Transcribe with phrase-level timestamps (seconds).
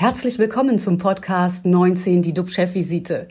[0.00, 3.26] Herzlich willkommen zum Podcast 19, die DUB-Chefvisite.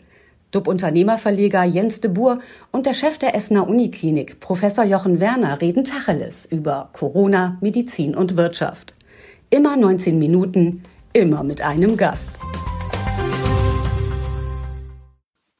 [0.50, 2.40] DUB-Unternehmerverleger Jens de Boer
[2.72, 8.36] und der Chef der Essener Uniklinik, Professor Jochen Werner, reden Tacheles über Corona, Medizin und
[8.36, 8.92] Wirtschaft.
[9.48, 10.82] Immer 19 Minuten,
[11.14, 12.38] immer mit einem Gast.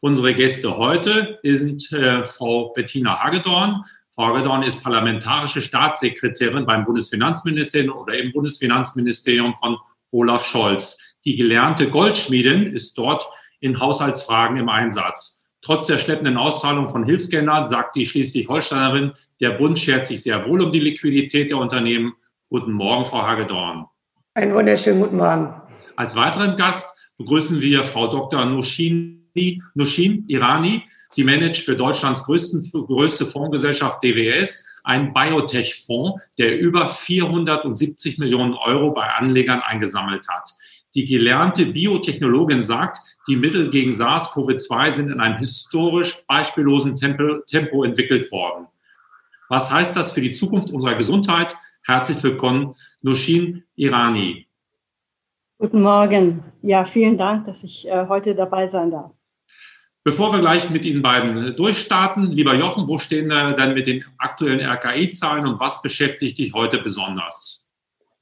[0.00, 3.82] Unsere Gäste heute sind äh, Frau Bettina Hagedorn.
[4.14, 9.78] Frau Hagedorn ist parlamentarische Staatssekretärin beim Bundesfinanzministerium oder im Bundesfinanzministerium von
[10.10, 10.98] Olaf Scholz.
[11.24, 13.28] Die gelernte Goldschmiedin ist dort
[13.60, 15.46] in Haushaltsfragen im Einsatz.
[15.60, 20.62] Trotz der schleppenden Auszahlung von Hilfsgeldern sagt die Schleswig-Holsteinerin, der Bund schert sich sehr wohl
[20.62, 22.14] um die Liquidität der Unternehmen.
[22.48, 23.86] Guten Morgen, Frau Hagedorn.
[24.34, 25.52] Einen wunderschönen guten Morgen.
[25.96, 28.44] Als weiteren Gast begrüßen wir Frau Dr.
[28.46, 29.18] Nushin
[29.74, 30.82] Nushin Irani.
[31.10, 38.90] Sie managt für Deutschlands größten, größte Fondsgesellschaft DWS einen Biotech-Fonds, der über 470 Millionen Euro
[38.92, 40.50] bei Anlegern eingesammelt hat.
[40.94, 42.98] Die gelernte Biotechnologin sagt,
[43.28, 48.66] die Mittel gegen SARS-CoV-2 sind in einem historisch beispiellosen Tempo, Tempo entwickelt worden.
[49.50, 51.54] Was heißt das für die Zukunft unserer Gesundheit?
[51.84, 54.46] Herzlich willkommen, Nushin Irani.
[55.58, 56.42] Guten Morgen.
[56.62, 59.17] Ja, vielen Dank, dass ich äh, heute dabei sein darf.
[60.04, 64.04] Bevor wir gleich mit Ihnen beiden durchstarten, lieber Jochen, wo stehen wir denn mit den
[64.16, 67.68] aktuellen RKI-Zahlen und was beschäftigt dich heute besonders?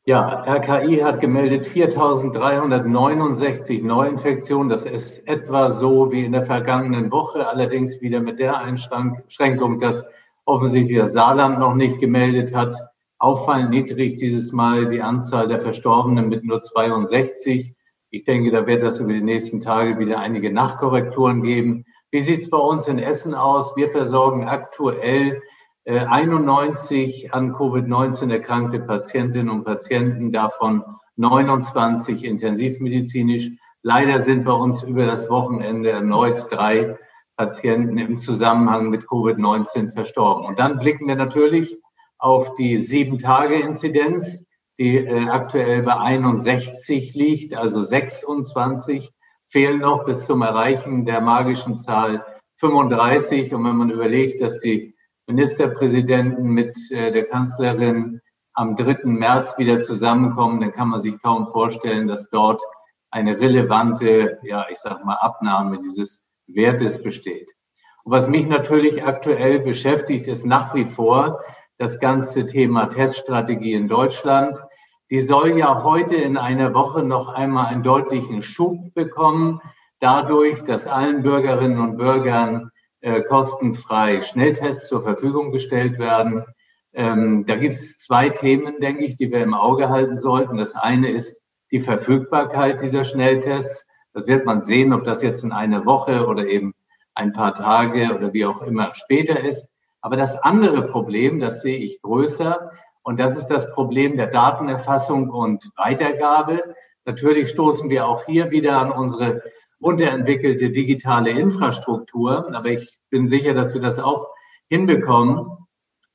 [0.09, 4.69] Ja, RKI hat gemeldet 4.369 Neuinfektionen.
[4.69, 10.05] Das ist etwa so wie in der vergangenen Woche, allerdings wieder mit der Einschränkung, dass
[10.45, 12.77] offensichtlich das Saarland noch nicht gemeldet hat.
[13.19, 17.75] Auffallend niedrig dieses Mal die Anzahl der Verstorbenen mit nur 62.
[18.11, 21.85] Ich denke, da wird es über die nächsten Tage wieder einige Nachkorrekturen geben.
[22.11, 23.77] Wie sieht es bei uns in Essen aus?
[23.77, 25.43] Wir versorgen aktuell
[25.87, 30.83] 91 äh, an Covid-19 erkrankte Patientinnen und Patienten, davon
[31.17, 33.51] 29 intensivmedizinisch.
[33.83, 36.99] Leider sind bei uns über das Wochenende erneut drei
[37.37, 40.45] Patienten im Zusammenhang mit Covid-19 verstorben.
[40.45, 41.79] Und dann blicken wir natürlich
[42.19, 44.46] auf die Sieben-Tage-Inzidenz
[44.79, 49.13] die äh, aktuell bei 61 liegt, also 26
[49.49, 52.25] fehlen noch bis zum Erreichen der magischen Zahl
[52.57, 53.55] 35.
[53.55, 54.95] Und wenn man überlegt, dass die
[55.27, 58.21] Ministerpräsidenten mit äh, der Kanzlerin
[58.55, 59.01] am 3.
[59.05, 62.63] März wieder zusammenkommen, dann kann man sich kaum vorstellen, dass dort
[63.11, 67.53] eine relevante, ja, ich sag mal, Abnahme dieses Wertes besteht.
[68.05, 71.41] Und was mich natürlich aktuell beschäftigt, ist nach wie vor,
[71.79, 74.59] das ganze Thema Teststrategie in Deutschland.
[75.11, 79.61] Die soll ja heute in einer Woche noch einmal einen deutlichen Schub bekommen,
[80.01, 86.45] dadurch, dass allen Bürgerinnen und Bürgern äh, kostenfrei Schnelltests zur Verfügung gestellt werden.
[86.93, 90.57] Ähm, da gibt es zwei Themen, denke ich, die wir im Auge halten sollten.
[90.57, 91.41] Das eine ist
[91.71, 93.87] die Verfügbarkeit dieser Schnelltests.
[94.13, 96.75] Das wird man sehen, ob das jetzt in einer Woche oder eben
[97.15, 99.69] ein paar Tage oder wie auch immer später ist.
[100.01, 102.73] Aber das andere Problem, das sehe ich größer,
[103.07, 106.75] und das ist das Problem der Datenerfassung und Weitergabe.
[107.05, 109.45] Natürlich stoßen wir auch hier wieder an unsere
[109.79, 114.27] unterentwickelte digitale Infrastruktur, aber ich bin sicher, dass wir das auch
[114.69, 115.47] hinbekommen.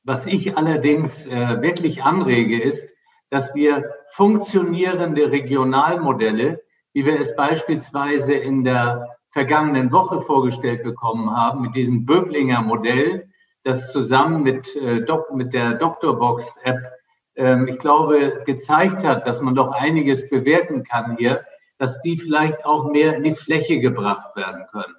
[0.04, 2.92] Was ich allerdings äh, wirklich anrege, ist,
[3.30, 6.60] dass wir funktionierende Regionalmodelle,
[6.92, 13.31] wie wir es beispielsweise in der vergangenen Woche vorgestellt bekommen haben, mit diesem Böblinger Modell,
[13.64, 16.90] das zusammen mit, äh, Doc, mit der Doctorbox-App,
[17.36, 21.44] ähm, ich glaube, gezeigt hat, dass man doch einiges bewirken kann hier,
[21.78, 24.94] dass die vielleicht auch mehr in die Fläche gebracht werden können.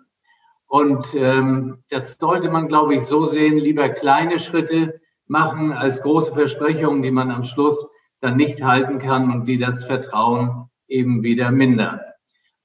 [0.67, 6.33] Und ähm, das sollte man, glaube ich, so sehen, lieber kleine Schritte machen als große
[6.33, 7.87] Versprechungen, die man am Schluss
[8.21, 11.99] dann nicht halten kann und die das Vertrauen eben wieder mindern.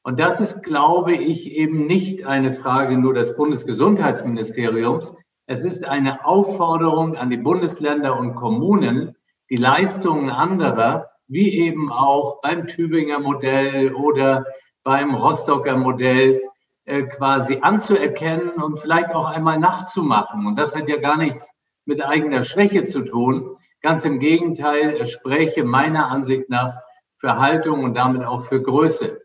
[0.02, 5.14] Und das ist, glaube ich, eben nicht eine Frage nur des Bundesgesundheitsministeriums,
[5.50, 9.16] es ist eine Aufforderung an die Bundesländer und Kommunen,
[9.48, 14.44] die Leistungen anderer, wie eben auch beim Tübinger Modell oder
[14.84, 16.42] beim Rostocker Modell,
[16.84, 20.46] äh, quasi anzuerkennen und vielleicht auch einmal nachzumachen.
[20.46, 21.50] Und das hat ja gar nichts
[21.86, 23.56] mit eigener Schwäche zu tun.
[23.80, 26.74] Ganz im Gegenteil, es spräche meiner Ansicht nach
[27.16, 29.22] für Haltung und damit auch für Größe.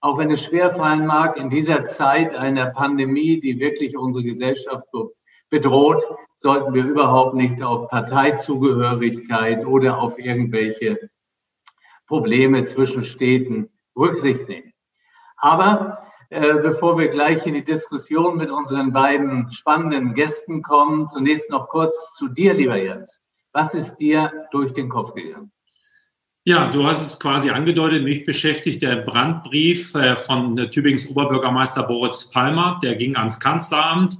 [0.00, 4.86] Auch wenn es schwerfallen mag, in dieser Zeit einer Pandemie, die wirklich unsere Gesellschaft
[5.50, 6.04] bedroht,
[6.34, 11.10] sollten wir überhaupt nicht auf Parteizugehörigkeit oder auf irgendwelche
[12.06, 14.72] Probleme zwischen Städten Rücksicht nehmen.
[15.36, 15.98] Aber
[16.30, 21.68] äh, bevor wir gleich in die Diskussion mit unseren beiden spannenden Gästen kommen, zunächst noch
[21.68, 23.22] kurz zu dir, lieber Jens.
[23.52, 25.52] Was ist dir durch den Kopf gegangen?
[26.44, 28.04] Ja, du hast es quasi angedeutet.
[28.04, 32.78] Mich beschäftigt der Brandbrief äh, von Tübingens Oberbürgermeister Boris Palmer.
[32.82, 34.16] Der ging ans Kanzleramt,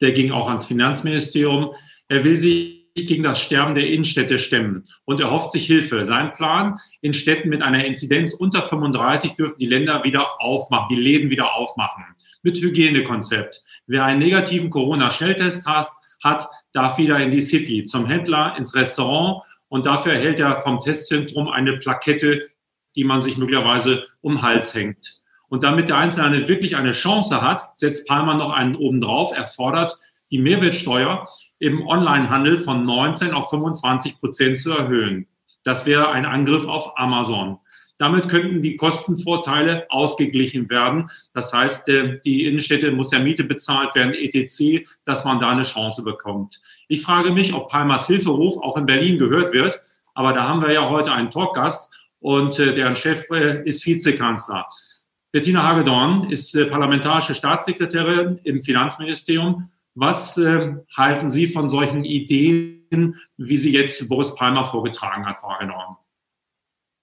[0.00, 1.74] der ging auch ans Finanzministerium.
[2.08, 6.04] Er will sich gegen das Sterben der Innenstädte stemmen und er hofft sich Hilfe.
[6.04, 11.00] Sein Plan, in Städten mit einer Inzidenz unter 35 dürfen die Länder wieder aufmachen, die
[11.00, 12.04] Läden wieder aufmachen.
[12.42, 13.62] Mit Hygienekonzept.
[13.86, 19.86] Wer einen negativen Corona-Schnelltest hat, darf wieder in die City, zum Händler, ins Restaurant und
[19.86, 22.48] dafür erhält er vom Testzentrum eine Plakette,
[22.96, 25.19] die man sich möglicherweise um den Hals hängt.
[25.50, 29.32] Und damit der Einzelne wirklich eine Chance hat, setzt Palmer noch einen obendrauf.
[29.36, 29.98] Er fordert,
[30.30, 35.26] die Mehrwertsteuer im Onlinehandel von 19 auf 25 Prozent zu erhöhen.
[35.64, 37.58] Das wäre ein Angriff auf Amazon.
[37.98, 41.10] Damit könnten die Kostenvorteile ausgeglichen werden.
[41.34, 46.02] Das heißt, die Innenstädte muss der Miete bezahlt werden, etc., dass man da eine Chance
[46.02, 46.62] bekommt.
[46.88, 49.80] Ich frage mich, ob Palmers Hilferuf auch in Berlin gehört wird.
[50.14, 54.66] Aber da haben wir ja heute einen Talkgast und äh, deren Chef äh, ist Vizekanzler.
[55.32, 63.20] Bettina Hagedorn ist äh, parlamentarische Staatssekretärin im Finanzministerium was äh, halten Sie von solchen Ideen,
[63.36, 65.96] wie sie jetzt Boris Palmer vorgetragen hat, Frau Genorm?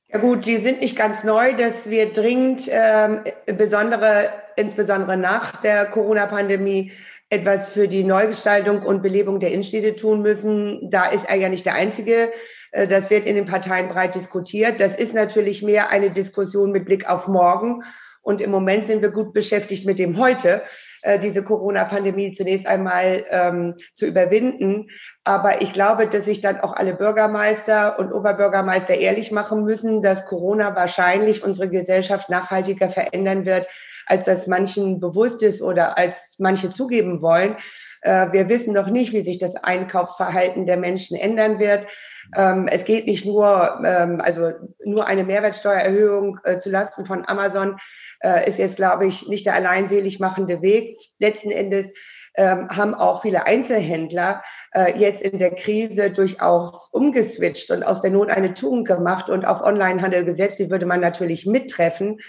[0.07, 3.23] Ja gut, die sind nicht ganz neu, dass wir dringend, ähm,
[3.57, 6.93] besondere, insbesondere nach der Corona-Pandemie,
[7.29, 10.89] etwas für die Neugestaltung und Belebung der Innenstädte tun müssen.
[10.89, 12.31] Da ist er ja nicht der Einzige.
[12.71, 14.79] Äh, das wird in den Parteien breit diskutiert.
[14.79, 17.83] Das ist natürlich mehr eine Diskussion mit Blick auf morgen.
[18.27, 20.61] Und im Moment sind wir gut beschäftigt mit dem Heute.
[21.01, 24.89] Äh, diese Corona-Pandemie zunächst einmal ähm, zu überwinden.
[25.23, 30.25] Aber ich glaube, dass sich dann auch alle Bürgermeister und Oberbürgermeister ehrlich machen müssen, dass
[30.25, 33.65] Corona wahrscheinlich unsere Gesellschaft nachhaltiger verändern wird,
[34.05, 37.55] als das manchen bewusst ist oder als manche zugeben wollen.
[38.01, 41.87] Äh, wir wissen noch nicht, wie sich das Einkaufsverhalten der Menschen ändern wird.
[42.35, 44.51] Ähm, es geht nicht nur, ähm, also
[44.83, 47.77] nur eine Mehrwertsteuererhöhung äh, zu Lasten von Amazon
[48.21, 50.97] äh, ist jetzt, glaube ich, nicht der alleinselig machende Weg.
[51.19, 51.91] Letzten Endes
[52.35, 54.43] ähm, haben auch viele Einzelhändler
[54.73, 59.45] äh, jetzt in der Krise durchaus umgeswitcht und aus der Not eine Tugend gemacht und
[59.45, 60.59] auf Onlinehandel gesetzt.
[60.59, 62.19] Die würde man natürlich mittreffen.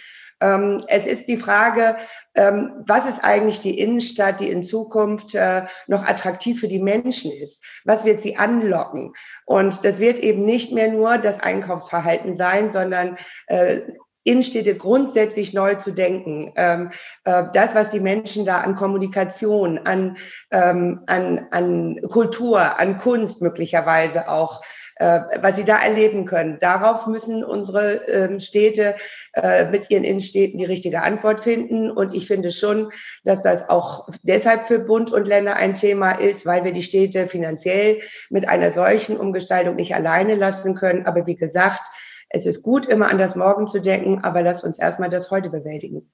[0.40, 1.96] Ähm, es ist die Frage,
[2.34, 7.32] ähm, was ist eigentlich die Innenstadt, die in Zukunft äh, noch attraktiv für die Menschen
[7.32, 7.62] ist?
[7.84, 9.14] Was wird sie anlocken?
[9.44, 13.80] Und das wird eben nicht mehr nur das Einkaufsverhalten sein, sondern äh,
[14.28, 16.52] Innenstädte grundsätzlich neu zu denken.
[16.56, 16.90] Ähm,
[17.24, 20.18] äh, das, was die Menschen da an Kommunikation, an,
[20.50, 24.60] ähm, an, an Kultur, an Kunst möglicherweise auch,
[24.98, 26.58] was sie da erleben können.
[26.60, 28.96] Darauf müssen unsere ähm, Städte
[29.34, 31.90] äh, mit ihren Innenstädten die richtige Antwort finden.
[31.90, 32.90] Und ich finde schon,
[33.24, 37.28] dass das auch deshalb für Bund und Länder ein Thema ist, weil wir die Städte
[37.28, 38.00] finanziell
[38.30, 41.06] mit einer solchen Umgestaltung nicht alleine lassen können.
[41.06, 41.82] Aber wie gesagt,
[42.30, 45.50] es ist gut, immer an das Morgen zu denken, aber lasst uns erstmal das heute
[45.50, 46.10] bewältigen.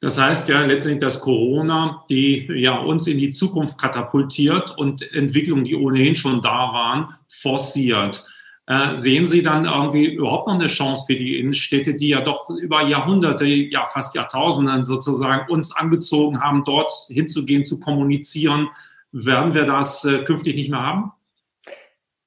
[0.00, 5.64] Das heißt ja letztendlich, dass Corona die ja uns in die Zukunft katapultiert und Entwicklungen,
[5.64, 8.24] die ohnehin schon da waren, forciert.
[8.66, 12.50] Äh, sehen Sie dann irgendwie überhaupt noch eine Chance für die Innenstädte, die ja doch
[12.50, 18.68] über Jahrhunderte, ja fast Jahrtausenden sozusagen uns angezogen haben, dort hinzugehen, zu kommunizieren?
[19.10, 21.12] Werden wir das äh, künftig nicht mehr haben?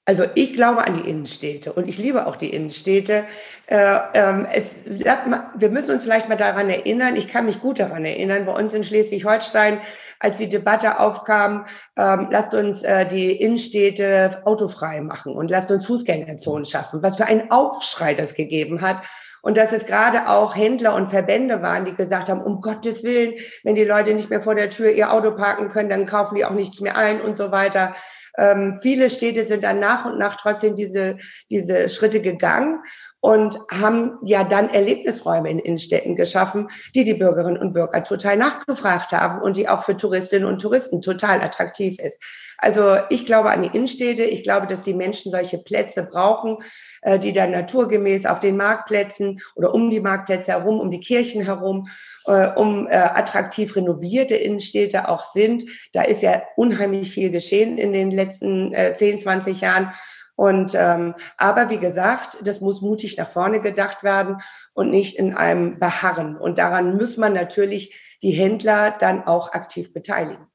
[0.05, 3.25] Also ich glaube an die Innenstädte und ich liebe auch die Innenstädte.
[3.67, 8.03] Äh, ähm, es, wir müssen uns vielleicht mal daran erinnern, ich kann mich gut daran
[8.03, 9.79] erinnern, bei uns in Schleswig-Holstein,
[10.17, 11.67] als die Debatte aufkam,
[11.97, 17.03] ähm, lasst uns äh, die Innenstädte autofrei machen und lasst uns Fußgängerzonen schaffen.
[17.03, 19.03] Was für einen Aufschrei das gegeben hat.
[19.43, 23.33] Und dass es gerade auch Händler und Verbände waren, die gesagt haben, um Gottes Willen,
[23.63, 26.45] wenn die Leute nicht mehr vor der Tür ihr Auto parken können, dann kaufen die
[26.45, 27.95] auch nichts mehr ein und so weiter.
[28.37, 31.17] Ähm, viele Städte sind dann nach und nach trotzdem diese,
[31.49, 32.83] diese Schritte gegangen
[33.19, 39.11] und haben ja dann Erlebnisräume in Innenstädten geschaffen, die die Bürgerinnen und Bürger total nachgefragt
[39.11, 42.19] haben und die auch für Touristinnen und Touristen total attraktiv ist.
[42.57, 44.23] Also ich glaube an die Innenstädte.
[44.23, 46.57] Ich glaube, dass die Menschen solche Plätze brauchen,
[47.01, 51.43] äh, die dann naturgemäß auf den Marktplätzen oder um die Marktplätze herum, um die Kirchen
[51.43, 51.85] herum
[52.25, 55.63] äh, um äh, attraktiv renovierte Innenstädte auch sind.
[55.93, 59.93] Da ist ja unheimlich viel geschehen in den letzten äh, 10, 20 Jahren.
[60.35, 64.37] Und ähm, aber wie gesagt, das muss mutig nach vorne gedacht werden
[64.73, 66.35] und nicht in einem Beharren.
[66.35, 67.93] Und daran muss man natürlich
[68.23, 70.47] die Händler dann auch aktiv beteiligen.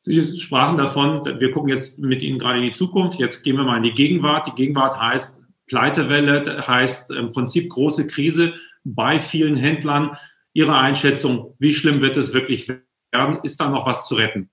[0.00, 3.64] Sie sprachen davon, wir gucken jetzt mit Ihnen gerade in die Zukunft, jetzt gehen wir
[3.64, 4.46] mal in die Gegenwart.
[4.46, 5.37] Die Gegenwart heißt
[5.68, 10.16] Pleitewelle, heißt im Prinzip große Krise bei vielen Händlern.
[10.52, 13.38] Ihre Einschätzung, wie schlimm wird es wirklich werden?
[13.42, 14.50] Ist da noch was zu retten?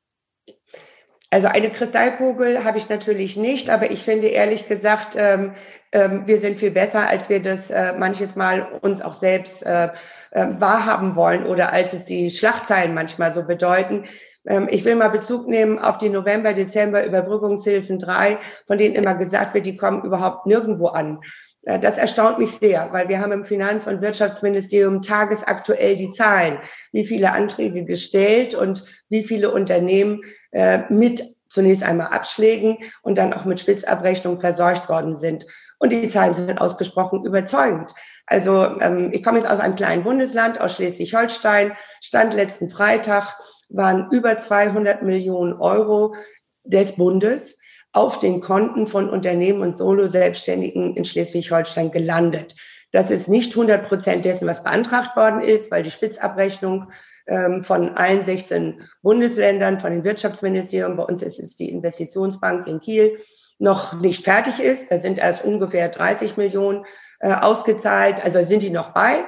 [1.32, 5.54] Also eine Kristallkugel habe ich natürlich nicht, aber ich finde ehrlich gesagt, ähm,
[5.92, 9.90] ähm, wir sind viel besser, als wir das äh, manches Mal uns auch selbst äh,
[10.32, 14.06] äh, wahrhaben wollen oder als es die Schlachtzeilen manchmal so bedeuten.
[14.48, 18.38] Ähm, ich will mal Bezug nehmen auf die November, Dezember Überbrückungshilfen 3,
[18.68, 21.20] von denen immer gesagt wird, die kommen überhaupt nirgendwo an.
[21.64, 26.60] Äh, das erstaunt mich sehr, weil wir haben im Finanz- und Wirtschaftsministerium tagesaktuell die Zahlen,
[26.92, 30.22] wie viele Anträge gestellt und wie viele Unternehmen
[30.52, 35.46] äh, mit zunächst einmal Abschlägen und dann auch mit Spitzabrechnung versorgt worden sind.
[35.80, 37.94] Und die Zahlen sind ausgesprochen überzeugend.
[38.28, 41.74] Also ähm, ich komme jetzt aus einem kleinen Bundesland, aus Schleswig-Holstein.
[42.02, 43.36] Stand letzten Freitag
[43.70, 46.16] waren über 200 Millionen Euro
[46.64, 47.58] des Bundes
[47.92, 52.56] auf den Konten von Unternehmen und Solo-Selbstständigen in Schleswig-Holstein gelandet.
[52.92, 56.92] Das ist nicht 100 Prozent dessen, was beantragt worden ist, weil die Spitzabrechnung
[57.28, 62.80] ähm, von allen 16 Bundesländern, von den Wirtschaftsministerien, bei uns ist es die Investitionsbank in
[62.80, 63.18] Kiel,
[63.58, 64.92] noch nicht fertig ist.
[64.92, 66.86] Da sind erst ungefähr 30 Millionen
[67.20, 68.24] äh, ausgezahlt.
[68.24, 69.26] Also sind die noch bei.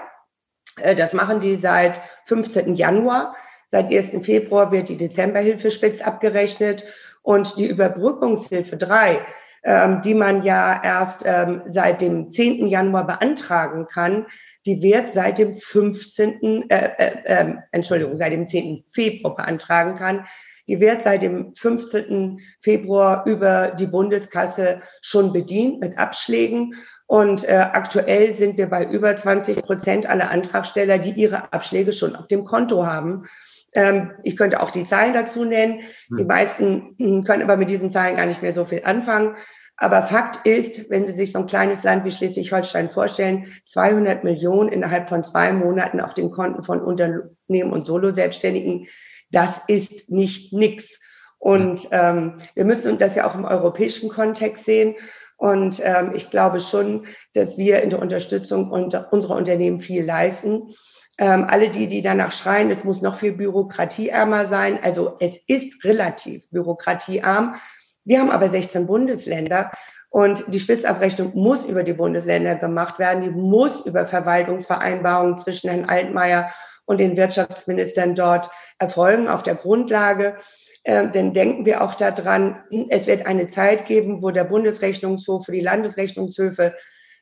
[0.82, 2.76] Äh, das machen die seit 15.
[2.76, 3.36] Januar.
[3.70, 4.26] Seit 1.
[4.26, 6.86] Februar wird die Dezemberhilfe spitz abgerechnet
[7.22, 9.26] und die Überbrückungshilfe 3,
[9.64, 12.68] ähm, die man ja erst ähm, seit dem 10.
[12.68, 14.26] Januar beantragen kann,
[14.66, 16.70] die wird seit dem 15.
[16.70, 18.84] Äh, äh, äh, Entschuldigung, seit dem 10.
[18.94, 20.28] Februar beantragen kann.
[20.68, 22.40] Die wird seit dem 15.
[22.62, 26.76] Februar über die Bundeskasse schon bedient mit Abschlägen.
[27.06, 32.18] Und äh, aktuell sind wir bei über 20 Prozent aller Antragsteller, die ihre Abschläge schon
[32.18, 33.28] auf dem Konto haben.
[33.74, 35.82] Ähm, ich könnte auch die Zahlen dazu nennen.
[36.10, 36.28] Die hm.
[36.28, 39.36] meisten hm, können aber mit diesen Zahlen gar nicht mehr so viel anfangen.
[39.80, 44.70] Aber Fakt ist, wenn Sie sich so ein kleines Land wie Schleswig-Holstein vorstellen, 200 Millionen
[44.70, 48.88] innerhalb von zwei Monaten auf den Konten von Unternehmen und Solo-Selbstständigen,
[49.32, 51.00] das ist nicht nix.
[51.38, 54.96] Und ähm, wir müssen das ja auch im europäischen Kontext sehen.
[55.38, 57.06] Und ähm, ich glaube schon,
[57.36, 60.74] dass wir in der Unterstützung unserer Unternehmen viel leisten.
[61.20, 64.80] Ähm, alle die, die danach schreien, es muss noch viel bürokratieärmer sein.
[64.84, 67.56] Also es ist relativ bürokratiearm.
[68.06, 69.72] Wir haben aber 16 Bundesländer
[70.10, 73.24] und die Spitzabrechnung muss über die Bundesländer gemacht werden.
[73.24, 76.52] Die muss über Verwaltungsvereinbarungen zwischen Herrn Altmaier
[76.86, 80.38] und den Wirtschaftsministern dort erfolgen auf der Grundlage.
[80.84, 85.62] Äh, denn denken wir auch daran, es wird eine Zeit geben, wo der Bundesrechnungshof, die
[85.62, 86.76] Landesrechnungshöfe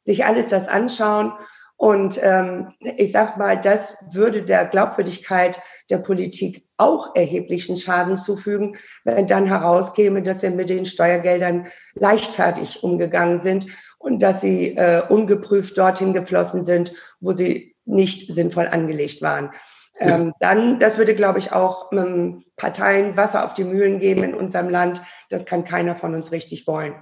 [0.03, 1.33] sich alles das anschauen.
[1.77, 8.77] Und ähm, ich sag mal, das würde der Glaubwürdigkeit der Politik auch erheblichen Schaden zufügen,
[9.03, 13.67] wenn dann herauskäme, dass wir mit den Steuergeldern leichtfertig umgegangen sind
[13.99, 19.51] und dass sie äh, ungeprüft dorthin geflossen sind, wo sie nicht sinnvoll angelegt waren.
[19.97, 24.33] Ähm, dann, das würde, glaube ich, auch ähm, Parteien Wasser auf die Mühlen geben in
[24.33, 25.01] unserem Land.
[25.29, 26.95] Das kann keiner von uns richtig wollen.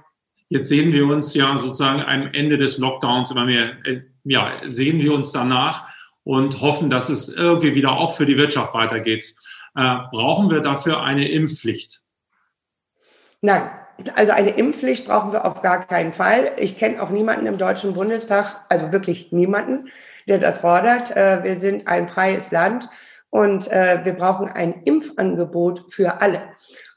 [0.48, 5.00] Jetzt sehen wir uns ja sozusagen am Ende des Lockdowns immer mehr, äh, ja, sehen
[5.00, 5.88] wir uns danach
[6.24, 9.34] und hoffen, dass es irgendwie wieder auch für die Wirtschaft weitergeht.
[9.76, 12.00] Äh, brauchen wir dafür eine Impfpflicht?
[13.40, 13.70] Nein,
[14.14, 16.52] also eine Impfpflicht brauchen wir auf gar keinen Fall.
[16.58, 19.90] Ich kenne auch niemanden im Deutschen Bundestag, also wirklich niemanden,
[20.26, 21.14] der das fordert.
[21.14, 22.88] Äh, wir sind ein freies Land
[23.30, 26.40] und äh, wir brauchen ein Impfangebot für alle.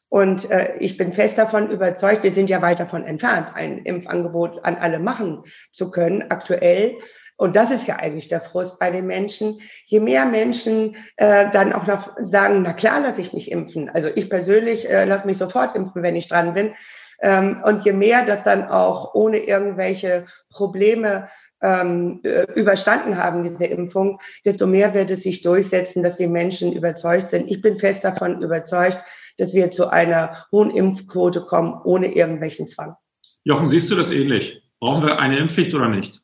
[0.09, 4.63] Und äh, ich bin fest davon überzeugt, wir sind ja weit davon entfernt, ein Impfangebot
[4.63, 6.95] an alle machen zu können, aktuell.
[7.35, 9.61] Und das ist ja eigentlich der Frust bei den Menschen.
[9.85, 13.89] Je mehr Menschen äh, dann auch noch sagen, na klar, lasse ich mich impfen.
[13.89, 16.73] Also ich persönlich äh, lasse mich sofort impfen, wenn ich dran bin.
[17.21, 21.29] Ähm, und je mehr das dann auch ohne irgendwelche Probleme
[21.61, 26.73] ähm, äh, überstanden haben, diese Impfung, desto mehr wird es sich durchsetzen, dass die Menschen
[26.73, 27.49] überzeugt sind.
[27.49, 29.03] Ich bin fest davon überzeugt,
[29.38, 32.96] dass wir zu einer hohen Impfquote kommen, ohne irgendwelchen Zwang.
[33.44, 34.62] Jochen, siehst du das ähnlich?
[34.79, 36.22] Brauchen wir eine Impfpflicht oder nicht?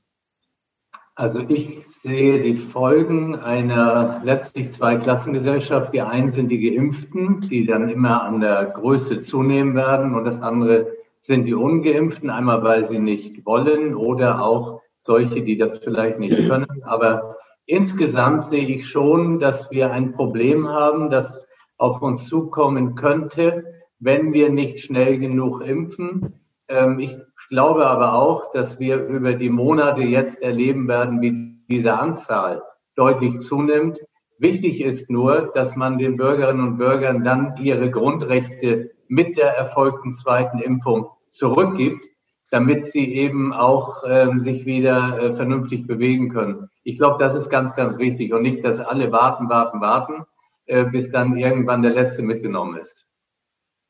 [1.15, 5.93] Also ich sehe die Folgen einer letztlich Zweiklassengesellschaft.
[5.93, 10.41] Die einen sind die Geimpften, die dann immer an der Größe zunehmen werden und das
[10.41, 10.87] andere
[11.19, 16.49] sind die Ungeimpften, einmal weil sie nicht wollen oder auch solche, die das vielleicht nicht
[16.49, 16.83] können.
[16.83, 21.45] Aber insgesamt sehe ich schon, dass wir ein Problem haben, das
[21.77, 23.65] auf uns zukommen könnte,
[23.99, 26.39] wenn wir nicht schnell genug impfen.
[26.67, 27.15] Ähm, ich
[27.49, 32.61] glaube aber auch, dass wir über die Monate jetzt erleben werden, wie diese Anzahl
[32.95, 33.99] deutlich zunimmt.
[34.37, 40.11] Wichtig ist nur, dass man den Bürgerinnen und Bürgern dann ihre Grundrechte mit der erfolgten
[40.11, 42.07] zweiten Impfung zurückgibt,
[42.51, 46.69] damit sie eben auch ähm, sich wieder äh, vernünftig bewegen können.
[46.83, 50.25] Ich glaube, das ist ganz, ganz wichtig und nicht, dass alle warten, warten, warten,
[50.65, 53.05] bis dann irgendwann der letzte mitgenommen ist.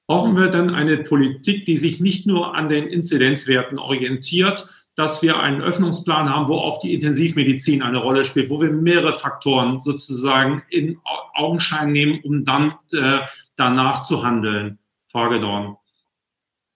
[0.08, 5.40] Brauchen wir dann eine Politik, die sich nicht nur an den Inzidenzwerten orientiert, dass wir
[5.40, 10.64] einen Öffnungsplan haben, wo auch die Intensivmedizin eine Rolle spielt, wo wir mehrere Faktoren sozusagen
[10.70, 11.00] in
[11.34, 13.20] Augenschein nehmen, um dann äh,
[13.56, 14.78] danach zu handeln.
[15.12, 15.78] Frage Dorn.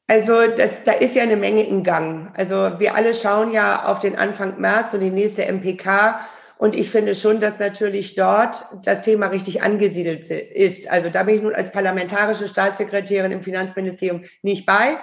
[0.08, 2.32] Also das, da ist ja eine Menge im Gang.
[2.36, 6.22] Also wir alle schauen ja auf den Anfang März und die nächste MPK.
[6.58, 10.90] Und ich finde schon, dass natürlich dort das Thema richtig angesiedelt ist.
[10.90, 14.98] Also da bin ich nun als parlamentarische Staatssekretärin im Finanzministerium nicht bei.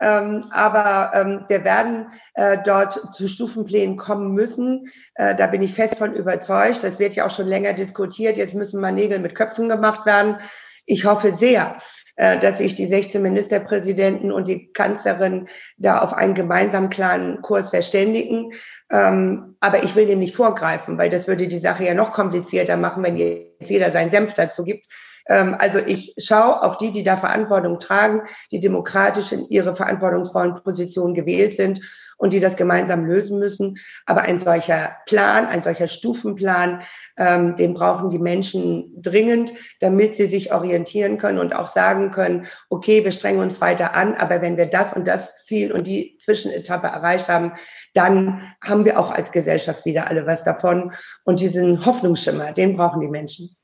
[0.00, 4.90] Ähm, aber ähm, wir werden äh, dort zu Stufenplänen kommen müssen.
[5.14, 6.82] Äh, da bin ich fest von überzeugt.
[6.82, 8.36] Das wird ja auch schon länger diskutiert.
[8.36, 10.38] Jetzt müssen mal Nägel mit Köpfen gemacht werden.
[10.86, 11.76] Ich hoffe sehr,
[12.16, 18.52] dass sich die 16 Ministerpräsidenten und die Kanzlerin da auf einen gemeinsamen klaren Kurs verständigen.
[18.90, 22.76] Ähm, aber ich will dem nicht vorgreifen, weil das würde die Sache ja noch komplizierter
[22.76, 24.86] machen, wenn jetzt jeder seinen Senf dazu gibt.
[25.28, 30.54] Ähm, also ich schaue auf die, die da Verantwortung tragen, die demokratisch in ihre verantwortungsvollen
[30.62, 31.80] Positionen gewählt sind
[32.16, 33.78] und die das gemeinsam lösen müssen.
[34.06, 36.82] Aber ein solcher Plan, ein solcher Stufenplan,
[37.16, 42.46] ähm, den brauchen die Menschen dringend, damit sie sich orientieren können und auch sagen können,
[42.68, 46.16] okay, wir strengen uns weiter an, aber wenn wir das und das Ziel und die
[46.18, 47.52] Zwischenetappe erreicht haben,
[47.94, 50.92] dann haben wir auch als Gesellschaft wieder alle was davon.
[51.24, 53.56] Und diesen Hoffnungsschimmer, den brauchen die Menschen.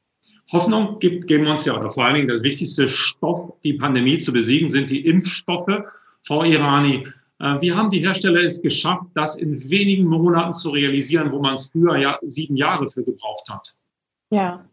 [0.52, 4.32] Hoffnung gibt, geben uns ja, oder vor allen Dingen das wichtigste Stoff, die Pandemie zu
[4.32, 5.84] besiegen, sind die Impfstoffe.
[6.22, 7.06] Frau Irani,
[7.38, 11.58] äh, wie haben die Hersteller es geschafft, das in wenigen Monaten zu realisieren, wo man
[11.58, 13.74] früher ja sieben Jahre für gebraucht hat?
[14.30, 14.64] Ja,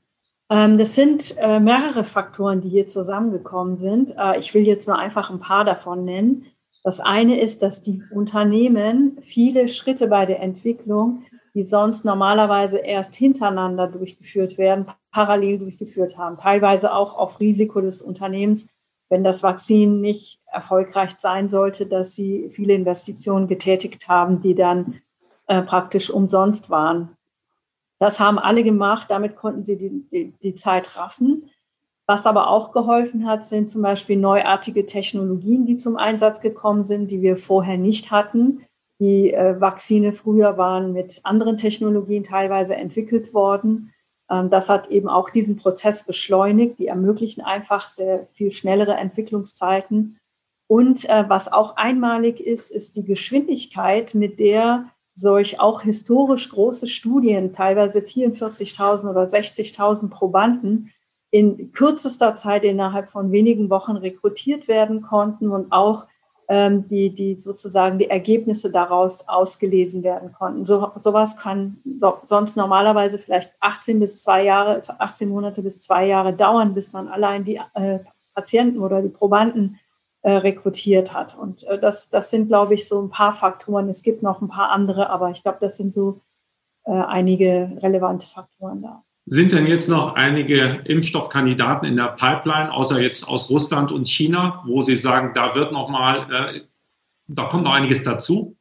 [0.50, 4.16] ähm, das sind äh, mehrere Faktoren, die hier zusammengekommen sind.
[4.18, 6.46] Äh, ich will jetzt nur einfach ein paar davon nennen.
[6.84, 11.24] Das eine ist, dass die Unternehmen viele Schritte bei der Entwicklung
[11.58, 18.04] die sonst normalerweise erst hintereinander durchgeführt werden, parallel durchgeführt haben, teilweise auch auf Risiko des
[18.04, 18.70] Unternehmens,
[19.10, 25.02] wenn das Vakzin nicht erfolgreich sein sollte, dass sie viele Investitionen getätigt haben, die dann
[25.48, 27.18] äh, praktisch umsonst waren.
[27.98, 31.50] Das haben alle gemacht, damit konnten sie die, die, die Zeit raffen.
[32.06, 37.10] Was aber auch geholfen hat, sind zum Beispiel neuartige Technologien, die zum Einsatz gekommen sind,
[37.10, 38.62] die wir vorher nicht hatten.
[39.00, 43.94] Die äh, Vakzine früher waren mit anderen Technologien teilweise entwickelt worden.
[44.30, 46.80] Ähm, das hat eben auch diesen Prozess beschleunigt.
[46.80, 50.18] Die ermöglichen einfach sehr viel schnellere Entwicklungszeiten.
[50.68, 56.88] Und äh, was auch einmalig ist, ist die Geschwindigkeit, mit der solch auch historisch große
[56.88, 60.92] Studien, teilweise 44.000 oder 60.000 Probanden,
[61.32, 66.06] in kürzester Zeit innerhalb von wenigen Wochen rekrutiert werden konnten und auch
[66.50, 70.64] die, die sozusagen die Ergebnisse daraus ausgelesen werden konnten.
[70.64, 76.06] So, sowas kann so, sonst normalerweise vielleicht 18 bis zwei Jahre, 18 Monate bis zwei
[76.06, 78.00] Jahre dauern, bis man allein die äh,
[78.34, 79.78] Patienten oder die Probanden
[80.22, 81.38] äh, rekrutiert hat.
[81.38, 83.90] Und äh, das, das sind, glaube ich, so ein paar Faktoren.
[83.90, 86.22] Es gibt noch ein paar andere, aber ich glaube, das sind so
[86.86, 89.04] äh, einige relevante Faktoren da.
[89.30, 94.64] Sind denn jetzt noch einige Impfstoffkandidaten in der Pipeline, außer jetzt aus Russland und China,
[94.66, 96.62] wo Sie sagen, da wird noch mal, äh,
[97.28, 98.56] da kommt noch einiges dazu?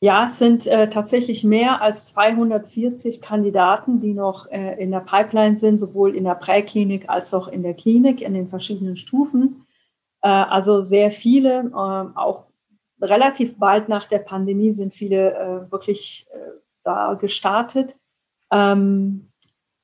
[0.00, 5.58] Ja, es sind äh, tatsächlich mehr als 240 Kandidaten, die noch äh, in der Pipeline
[5.58, 9.64] sind, sowohl in der Präklinik als auch in der Klinik in den verschiedenen Stufen.
[10.22, 11.72] Äh, also sehr viele, ähm,
[12.16, 12.48] auch
[13.00, 16.36] relativ bald nach der Pandemie sind viele äh, wirklich äh,
[16.82, 17.96] da gestartet.
[18.50, 19.27] Ähm,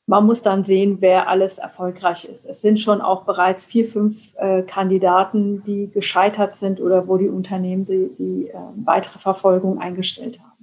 [0.06, 2.44] man muss dann sehen, wer alles erfolgreich ist.
[2.44, 7.28] Es sind schon auch bereits vier, fünf äh, Kandidaten, die gescheitert sind oder wo die
[7.28, 10.54] Unternehmen die, die äh, weitere Verfolgung eingestellt haben.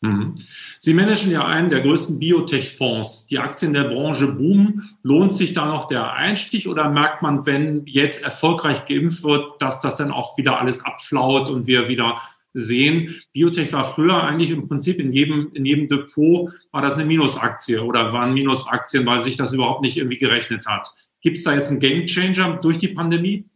[0.00, 0.34] Mhm.
[0.80, 3.26] Sie managen ja einen der größten Biotech-Fonds.
[3.26, 4.96] Die Aktien der Branche boomen.
[5.02, 9.80] Lohnt sich da noch der Einstieg oder merkt man, wenn jetzt erfolgreich geimpft wird, dass
[9.80, 12.20] das dann auch wieder alles abflaut und wir wieder
[12.56, 13.14] sehen.
[13.32, 17.78] Biotech war früher eigentlich im Prinzip in jedem, in jedem Depot war das eine Minusaktie
[17.78, 20.92] oder waren Minusaktien, weil sich das überhaupt nicht irgendwie gerechnet hat.
[21.20, 23.48] Gibt es da jetzt einen Game Changer durch die Pandemie?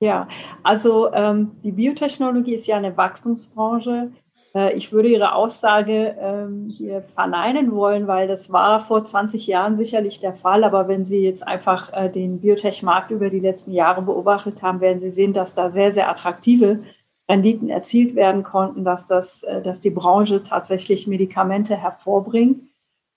[0.00, 0.28] Ja,
[0.62, 4.10] also ähm, die Biotechnologie ist ja eine Wachstumsbranche.
[4.54, 9.76] Äh, ich würde Ihre Aussage ähm, hier verneinen wollen, weil das war vor 20 Jahren
[9.76, 10.64] sicherlich der Fall.
[10.64, 15.00] Aber wenn Sie jetzt einfach äh, den Biotech-Markt über die letzten Jahre beobachtet haben, werden
[15.00, 16.80] Sie sehen, dass da sehr, sehr attraktive
[17.28, 22.62] Renditen erzielt werden konnten, dass, das, äh, dass die Branche tatsächlich Medikamente hervorbringt.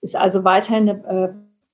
[0.02, 1.34] Ist also weiterhin eine äh,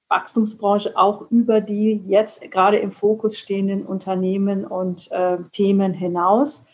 [0.09, 6.65] Wachstumsbranche auch über die jetzt gerade im Fokus stehenden Unternehmen und äh, Themen hinaus.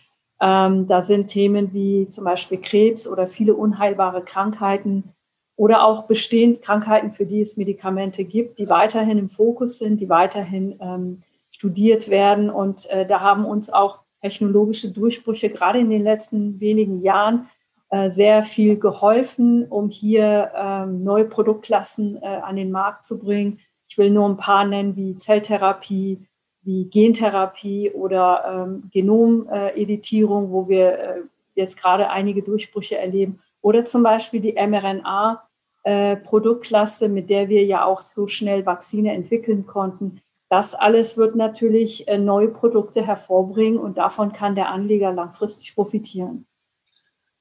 [0.41, 5.13] Ähm, da sind Themen wie zum Beispiel Krebs oder viele unheilbare Krankheiten
[5.55, 10.09] oder auch bestehend Krankheiten, für die es Medikamente gibt, die weiterhin im Fokus sind, die
[10.09, 11.19] weiterhin ähm,
[11.51, 12.49] studiert werden.
[12.49, 17.49] Und äh, da haben uns auch technologische Durchbrüche gerade in den letzten wenigen Jahren
[17.89, 23.59] äh, sehr viel geholfen, um hier ähm, neue Produktklassen äh, an den Markt zu bringen.
[23.89, 26.25] Ich will nur ein paar nennen, wie Zelltherapie,
[26.61, 31.21] wie Gentherapie oder ähm, Genomeditierung, wo wir äh,
[31.55, 33.41] jetzt gerade einige Durchbrüche erleben.
[33.61, 40.21] Oder zum Beispiel die mRNA-Produktklasse, mit der wir ja auch so schnell Vakzine entwickeln konnten.
[40.51, 46.45] Das alles wird natürlich äh, neue Produkte hervorbringen und davon kann der Anleger langfristig profitieren.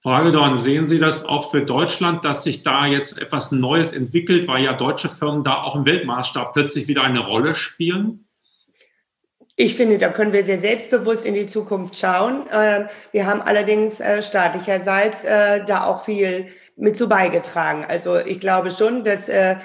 [0.01, 4.47] Frau Hagedorn, sehen Sie das auch für Deutschland, dass sich da jetzt etwas Neues entwickelt,
[4.47, 8.29] weil ja deutsche Firmen da auch im Weltmaßstab plötzlich wieder eine Rolle spielen?
[9.57, 12.47] Ich finde, da können wir sehr selbstbewusst in die Zukunft schauen.
[12.53, 16.47] Ähm, wir haben allerdings äh, staatlicherseits äh, da auch viel
[16.81, 17.85] mit zu beigetragen.
[17.87, 19.57] Also ich glaube schon, dass äh,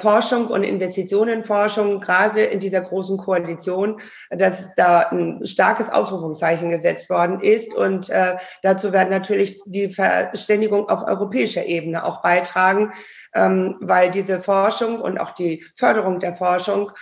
[0.00, 7.40] Forschung und Investitionenforschung, gerade in dieser großen Koalition, dass da ein starkes Ausrufungszeichen gesetzt worden
[7.40, 7.74] ist.
[7.74, 12.92] Und äh, dazu werden natürlich die Verständigung auf europäischer Ebene auch beitragen,
[13.34, 16.92] ähm, weil diese Forschung und auch die Förderung der Forschung, äh,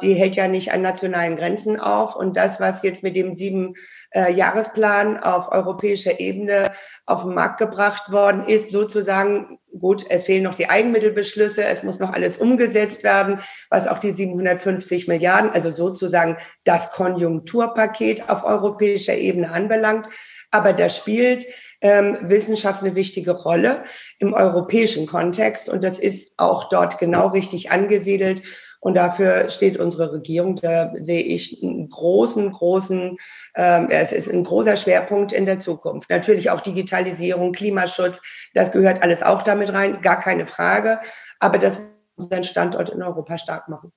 [0.00, 2.16] die hält ja nicht an nationalen Grenzen auf.
[2.16, 3.74] Und das, was jetzt mit dem sieben
[4.10, 6.72] äh, Jahresplan auf europäischer Ebene
[7.04, 11.98] auf den Markt gebracht worden ist, sozusagen, gut, es fehlen noch die Eigenmittelbeschlüsse, es muss
[11.98, 19.16] noch alles umgesetzt werden, was auch die 750 Milliarden, also sozusagen das Konjunkturpaket auf europäischer
[19.16, 20.08] Ebene anbelangt.
[20.50, 21.46] Aber da spielt
[21.80, 23.84] ähm, Wissenschaft eine wichtige Rolle
[24.18, 28.42] im europäischen Kontext und das ist auch dort genau richtig angesiedelt.
[28.86, 30.60] Und dafür steht unsere Regierung.
[30.62, 33.16] Da sehe ich einen großen, großen,
[33.56, 36.08] ähm, es ist ein großer Schwerpunkt in der Zukunft.
[36.08, 38.22] Natürlich auch Digitalisierung, Klimaschutz,
[38.54, 41.00] das gehört alles auch damit rein, gar keine Frage.
[41.40, 41.80] Aber das
[42.16, 43.90] muss unseren Standort in Europa stark machen.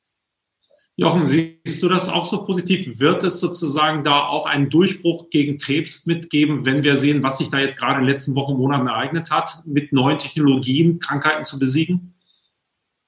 [0.95, 2.99] Jochen, siehst du das auch so positiv?
[2.99, 7.51] Wird es sozusagen da auch einen Durchbruch gegen Krebs mitgeben, wenn wir sehen, was sich
[7.51, 11.59] da jetzt gerade in den letzten Wochen, Monaten ereignet hat, mit neuen Technologien Krankheiten zu
[11.59, 12.15] besiegen?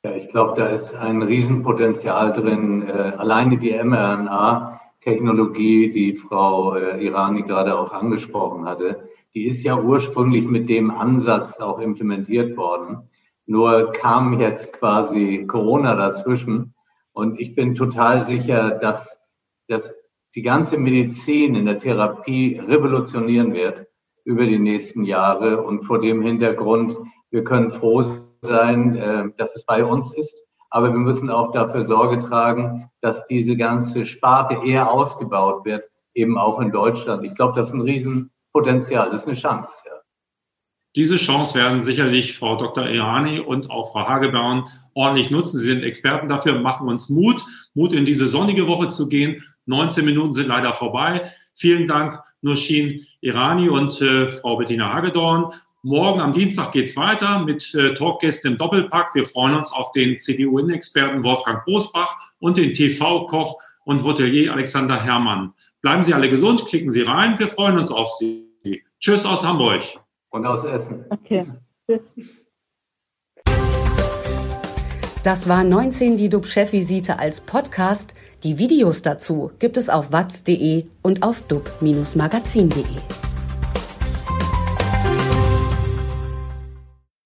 [0.04, 2.90] Ja, ich glaube, da ist ein Riesenpotenzial drin.
[2.90, 9.80] Äh, alleine die mRNA-Technologie, die Frau äh, Irani gerade auch angesprochen hatte, die ist ja
[9.80, 13.12] ursprünglich mit dem Ansatz auch implementiert worden.
[13.46, 16.74] Nur kam jetzt quasi Corona dazwischen.
[17.12, 19.24] Und ich bin total sicher, dass,
[19.68, 19.94] dass
[20.34, 23.86] die ganze Medizin in der Therapie revolutionieren wird
[24.24, 25.62] über die nächsten Jahre.
[25.62, 26.98] Und vor dem Hintergrund,
[27.30, 30.36] wir können froh sein, sein, äh, dass es bei uns ist.
[30.69, 36.38] Aber wir müssen auch dafür Sorge tragen, dass diese ganze Sparte eher ausgebaut wird, eben
[36.38, 37.25] auch in Deutschland.
[37.25, 39.84] Ich glaube, das ist ein Riesenpotenzial, das ist eine Chance.
[39.86, 40.01] Ja.
[40.95, 42.88] Diese Chance werden sicherlich Frau Dr.
[42.88, 45.58] Irani und auch Frau Hagebauen ordentlich nutzen.
[45.60, 49.41] Sie sind Experten dafür, machen uns Mut, Mut in diese sonnige Woche zu gehen.
[49.67, 51.32] 19 Minuten sind leider vorbei.
[51.56, 55.54] Vielen Dank, Nushin Irani und äh, Frau Bettina Hagedorn.
[55.84, 59.15] Morgen am Dienstag geht es weiter mit äh, Talkgästen im Doppelpack.
[59.15, 65.54] Wir freuen uns auf den CDU-Innenexperten Wolfgang Bosbach und den TV-Koch und Hotelier Alexander Herrmann.
[65.82, 67.39] Bleiben Sie alle gesund, klicken Sie rein.
[67.39, 68.84] Wir freuen uns auf Sie.
[69.00, 69.82] Tschüss aus Hamburg.
[70.30, 71.04] Und aus Essen.
[71.10, 71.48] Okay.
[71.89, 72.13] Tschüss.
[75.24, 78.13] Das war 19 die DUB-Chefvisite als Podcast.
[78.44, 83.31] Die Videos dazu gibt es auf watz.de und auf dub-magazin.de.